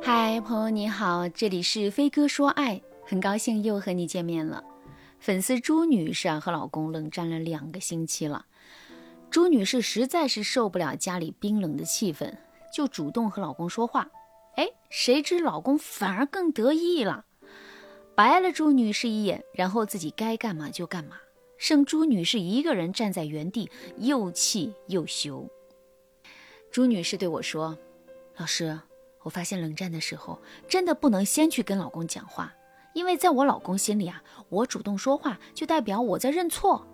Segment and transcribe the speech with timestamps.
[0.00, 4.62] 嗨，朋友你好，这里是飞哥说爱，很高兴又和你见面了。
[5.18, 8.46] 粉丝朱女士啊和老公冷战了两个星期了，
[9.28, 12.32] 朱女士实在是受不了家里冰冷的气氛，
[12.72, 14.08] 就主动和老公说话。
[14.54, 17.24] 哎，谁知老公反而更得意了，
[18.14, 21.16] 白了朱女士一眼，然后自己该干嘛就干嘛，
[21.58, 23.68] 剩朱女士一个人站在原地，
[23.98, 25.48] 又气又羞。
[26.74, 27.78] 朱女士对我说
[28.36, 28.76] ：“老师。”
[29.22, 32.52] 我发现冷战的时候，真的不能先去跟老公讲话，
[32.94, 36.84] 因为在我老公心里啊，我主动说话就代表我在认错。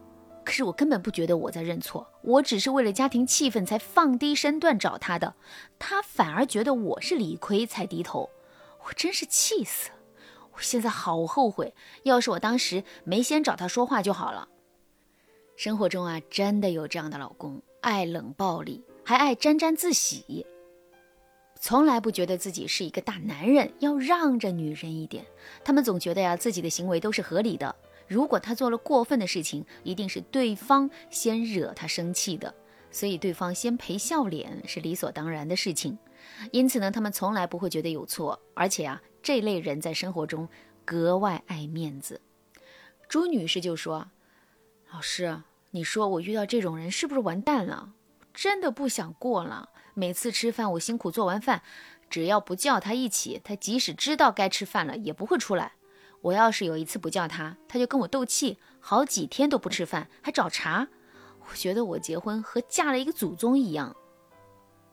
[0.44, 5.34] 可是我根本不觉得我在认错，我只是为了家庭气氛才放低身段找他的，
[5.78, 8.28] 他反而觉得我是理亏才低头，
[8.86, 9.94] 我真是气死了！
[10.52, 11.72] 我现在好后悔，
[12.02, 14.46] 要是我当时没先找他说话就好了。
[15.56, 20.46] 生活中啊，真的有这样的老公，爱冷暴力，还爱沾沾自喜。
[21.58, 25.26] 从来不觉得自己是一个大男人，要让着女人一点。
[25.64, 27.74] 他们总觉得呀，自己的行为都是合理的。
[28.06, 32.54] 如果他做了过分的事情，一定是对方先惹他生气的，
[32.92, 35.98] 所以对方先赔笑脸是理所当然的事情。
[36.52, 38.40] 因此呢，他们从来不会觉得有错。
[38.54, 40.48] 而且啊，这类人在生活中
[40.84, 42.20] 格外爱面子。
[43.08, 44.08] 朱女士就说
[44.94, 47.94] ：“老师，你说我遇到这种人是不是完蛋了？
[48.34, 51.62] 真的不想过了。”每次吃饭，我辛苦做完饭，
[52.08, 55.72] 只要不叫他一起，他即使知道该吃饭了，也不会出来。
[56.22, 60.88] 我要是有一次不叫他，他就跟我斗气，好几天都不吃饭，还找茬。
[61.50, 63.96] 我觉得我结婚和嫁了一个祖宗一样。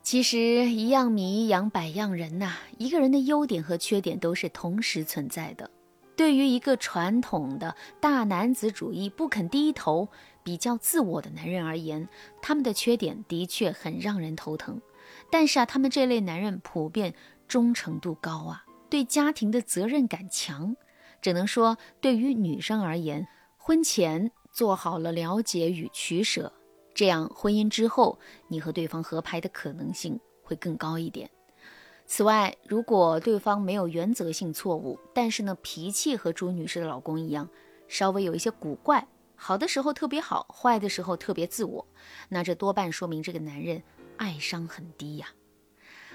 [0.02, 5.70] 其实一样米养百样人呐，一个人的优点和缺点都是同时存在的。
[6.16, 10.10] 对于一个传统的大男子主义、不肯低头、
[10.48, 12.08] 比较自我的男人而言，
[12.42, 14.82] 他们的缺点的确很让人头疼。
[15.30, 17.14] 但是啊，他们这类男人普遍
[17.50, 20.78] 忠诚度高啊，对家庭的责任感强。
[21.22, 26.54] 只能说，对于女生而言，婚前做好了了解与取舍，
[26.94, 31.30] 这样婚姻之后，你和对方合拍的可能性会更高一点。
[32.06, 37.50] 此外，如果对方没有原则性错误，但是呢脾气和朱女士的老公一样，
[37.90, 39.06] 稍微有一些古怪，
[39.38, 41.88] 好的时候特别好，坏的时候特别自我，
[42.28, 43.82] 那这多半说明这个男人
[44.18, 45.28] 爱商很低呀。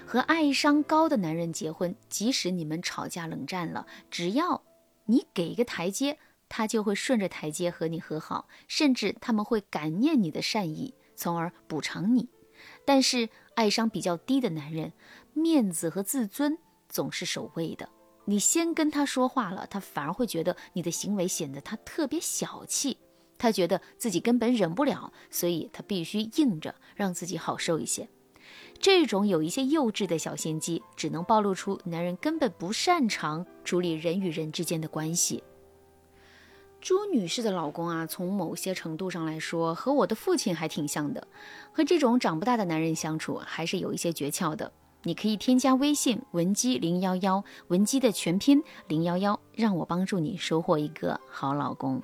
[0.05, 4.61] 和爱商高的男人结婚，即使你们吵架冷战了，只要
[5.05, 6.19] 你给一个台阶，
[6.49, 12.29] 他就会顺着台阶和你和好，甚至他们会感念你的善意，从而补偿你。
[12.85, 14.93] 但是爱商比较低的男人。
[15.35, 17.89] 面子和自尊总是首位的。
[18.25, 22.99] 你先跟他说话了，他反而会觉得你的行为显得他特别小气，
[23.43, 28.07] 他觉得自己根本忍不了，所以他必须硬着让自己好受一些。
[28.79, 35.43] 这种有一些幼稚的小心机，只能暴露出男人根本不擅长处理人与人之间的关系。
[36.79, 41.27] 朱女士的老公啊，从某些程度上来说，和我的父亲还挺像的。
[41.73, 44.71] 和这种长不大的男人相处，还是有一些诀窍的。
[45.01, 52.01] 你可以添加微信文姬零幺幺，文姬的全拼零幺幺，让我帮助你收获一个好老公。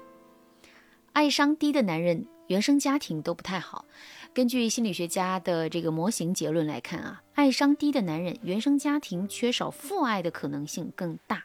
[1.14, 3.86] 爱商低的男人原生家庭都不太好。
[4.34, 11.44] 根据心理学家的这个模型结论来看啊，爱商低的男人原生家庭缺少父爱的可能性更大。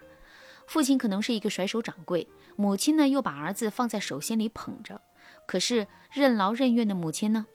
[0.66, 5.00] 父亲可能是一个甩手掌柜，母亲呢又把儿子放在手心里捧着。
[5.46, 7.46] 可是任劳任怨的母亲呢，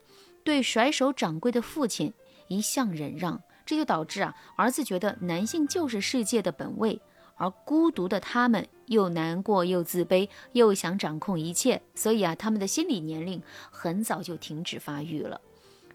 [0.44, 2.12] 对甩手掌柜的父亲
[2.48, 3.42] 一向忍让。
[3.64, 7.00] 这就导致啊，儿子觉得男性就是世界的本位，
[7.36, 13.40] 而孤独的他们又难过又自卑，又想掌控一切，所以啊，他们的心理年龄
[13.70, 15.40] 很早就停止发育了，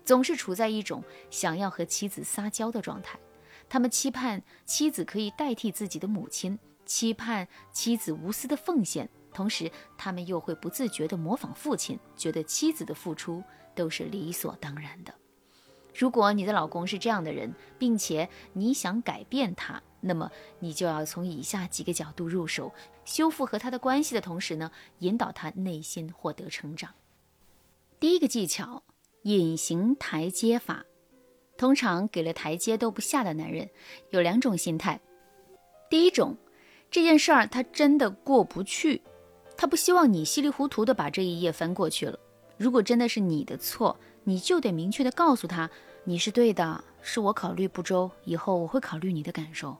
[0.06, 3.20] 总是处在一种想要和妻子撒娇的状态。
[3.68, 13.44] 他们期盼妻子可以代替自己的母亲，期盼妻子无私的奉献，同时他们又会不自觉地模仿父亲，觉得妻子的付出
[13.76, 15.14] 都是理所当然的。
[15.98, 22.74] 如果你的老公是这样的人，并且你想改变他，那么你就要从以下几个角度入手，
[23.06, 24.70] 修复和他的关系的同时呢，
[25.00, 26.92] 引导他内心获得成长。
[27.98, 28.84] 第一个技巧，
[29.22, 30.86] 隐形台阶法。
[31.58, 33.70] 通常给了台阶都不下的男人，
[34.10, 35.00] 有两种心态。
[35.90, 36.36] 第一种，
[36.92, 39.02] 这件事儿他真的过不去，
[39.56, 42.20] 他不希望你稀里糊涂的把这一页翻过去了。
[42.58, 45.70] 如果真的是你的错，你就得明确的告诉他，
[46.04, 49.78] 你是对的，是我考虑不周，以后我会考虑你的感受。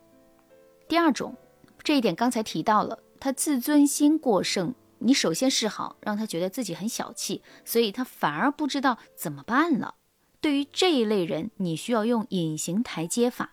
[0.88, 1.36] 第二种，
[1.82, 9.96] 这一点刚才提到了，他自尊心过剩，你首先示好，让他觉得自己很小气，所以他反而不知道怎么办了。
[10.40, 13.50] 对于这一类人，你需要用隐形台阶法，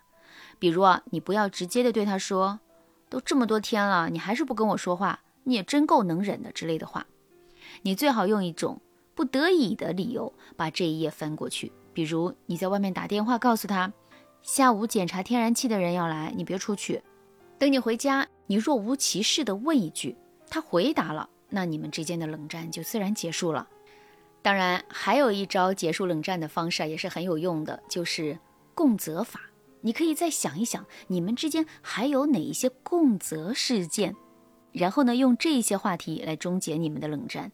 [0.60, 2.60] 比如啊，你不要直接的对他说
[3.10, 7.07] ：“都这么多天了，你还是不跟我说话，你也真够能忍的”之类的话。
[7.81, 8.80] 你最好用一种
[9.15, 13.92] 不得已的理由把这一页翻过去，比如你在外面打电话告诉他，
[14.42, 17.01] 下午检查天然气的人要来，你别出去。
[17.60, 20.18] 等你回家，你若无其事的问一句，
[20.50, 23.68] 他回答了，那你们之间的冷战就自然结束了。
[24.42, 28.38] 当然，还有一招结束冷战的方式啊也是很有用的，就是
[28.74, 29.39] 共责法。
[29.81, 34.16] 你可以再想一想，你们之间还有哪一些共责事件，
[34.71, 37.51] 然后呢，用这些话题来终结你们的冷战。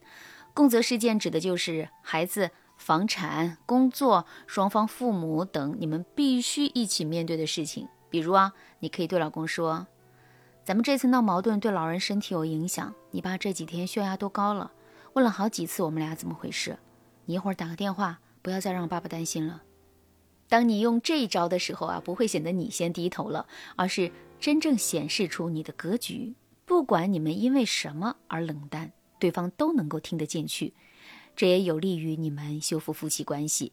[0.54, 7.88] 共责事件指的就是孩子、房产、工作、双方父母等你们必须一起面对的事情。
[8.08, 9.86] 比如啊，你可以对老公说
[10.64, 14.72] ：“咱们这次闹矛盾对老人身体有影响，你爸这几天血压都高了。”
[15.14, 16.78] 问了好几次，我们俩怎么回事？
[17.24, 19.62] 你一会儿打个电话，不要再让爸爸担心了。
[20.48, 24.10] 当你用这一招的时候啊，不会显得你先低头了，而是
[24.40, 26.34] 真正显示出你的格局。
[26.64, 30.74] 不管你们因为什么而冷淡，对方都能够听得进去，
[31.36, 33.72] 这也有利于你们修复夫妻关系。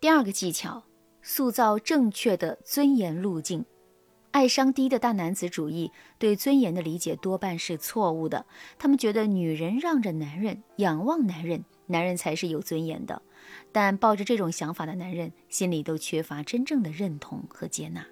[0.00, 0.84] 第二个技巧，
[1.22, 3.64] 塑造正确的尊严路径。
[4.32, 8.46] 爱伤低的大男子主义对尊严的理解多半是错误的。
[8.78, 13.20] 他们觉得女人让着男人，仰望男人，男人才是有尊严的。
[13.72, 18.06] 但抱着这种想法的男人，心里都缺乏真正的认同和接纳。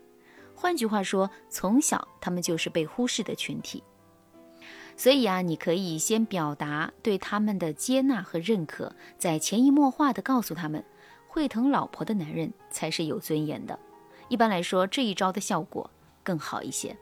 [0.57, 3.85] 换句话说，从小他们就是被忽视的群体。
[4.99, 10.85] 所以啊，你可以先表达对他们的接纳和认可，再潜移默化地告诉他们，
[11.27, 13.79] 会疼老婆的男人才是有尊严的。
[14.29, 15.91] 一般来说，这一招的效果。
[16.25, 16.95] 更好一些，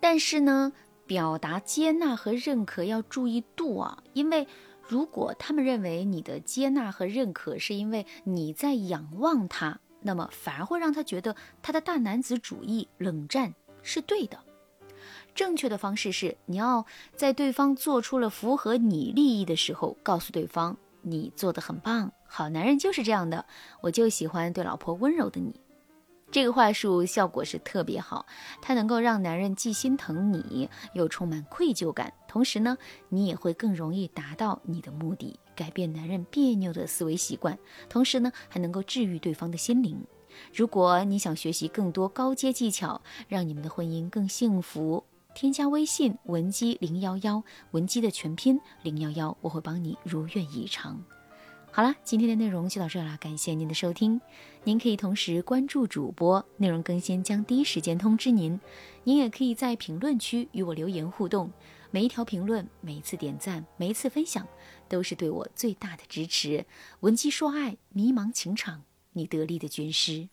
[0.00, 0.72] 但是呢，
[1.06, 4.48] 表达接纳和认可要注意度啊，因为
[4.82, 14.36] 如果他们认为你的接纳和认可是因为你在仰望他，那么反而会让他觉得他的大男子主义冷战是对的。
[15.36, 23.44] 正确的方式是，你要在对方做出了符合你利益的时候，告诉对方你做的很棒，好男人就是这样的，
[23.82, 25.60] 我就喜欢对老婆温柔的你。
[26.32, 28.26] 这个话术效果是特别好，
[28.60, 32.12] 它能够让男人既心疼你，又充满愧疚感。
[32.26, 32.76] 同时呢，
[33.10, 37.56] 你也会更容易达到你的目的，改变男人别扭的思维习惯。
[37.88, 40.04] 同时呢，还能够治愈对方的心灵。
[40.52, 45.04] 如果你想学习更多高阶技巧，让你们的婚姻更幸福，
[45.36, 51.04] 添加微信文姬零幺幺，文姬的全拼零幺幺，我会帮你如愿以偿。
[51.70, 54.18] 好了，今天的内容就到这了，感谢您的收听。
[54.64, 58.58] 您可以同时关注主播，内容更新将第一时间通知您。
[59.04, 61.52] 您也可以在评论区与我留言互动，
[61.90, 64.48] 每一条评论、每一次点赞、每一次分享，
[64.88, 66.64] 都是对我最大的支持。
[67.00, 70.30] 文姬说爱，迷茫情场，你得力的军师。